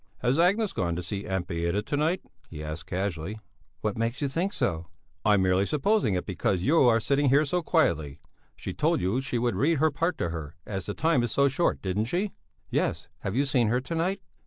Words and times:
"Has 0.23 0.39
Agnes 0.39 0.73
gone 0.73 0.95
to 0.95 1.03
see 1.03 1.27
Aunt 1.27 1.45
Beata 1.45 1.83
to 1.83 1.95
night?" 1.95 2.23
he 2.49 2.63
asked 2.63 2.87
casually. 2.87 3.37
"What 3.81 3.99
makes 3.99 4.19
you 4.19 4.27
think 4.27 4.51
so?" 4.51 4.87
"I'm 5.23 5.43
merely 5.43 5.67
supposing 5.67 6.15
it 6.15 6.25
because 6.25 6.63
you 6.63 6.79
are 6.87 6.99
sitting 6.99 7.29
here 7.29 7.45
so 7.45 7.61
quietly. 7.61 8.19
She 8.55 8.73
told 8.73 8.99
you 8.99 9.21
she 9.21 9.37
would 9.37 9.53
read 9.55 9.77
her 9.77 9.91
part 9.91 10.17
to 10.17 10.29
her, 10.31 10.55
as 10.65 10.87
the 10.87 10.95
time 10.95 11.21
is 11.21 11.31
so 11.31 11.47
short, 11.49 11.83
didn't 11.83 12.05
she?" 12.05 12.31
"Yes; 12.71 13.09
have 13.19 13.35
you 13.35 13.45
seen 13.45 13.67
her 13.67 13.79
to 13.81 13.93
night?" 13.93 14.21